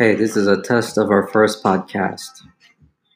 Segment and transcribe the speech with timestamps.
[0.00, 2.40] Hey, this is a test of our first podcast.